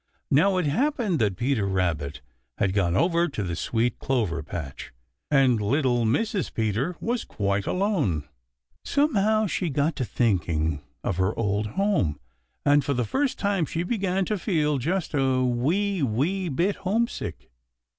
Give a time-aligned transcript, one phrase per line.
[0.31, 2.21] Now it happened that Peter Rabbit
[2.57, 4.91] had gone over to the sweet clover patch,
[5.29, 6.51] and little Mrs.
[6.51, 8.27] Peter was quite alone.
[8.83, 12.19] Somehow she got to thinking of her old home,
[12.65, 17.51] and for the first time she began to feel just a wee, wee bit homesick.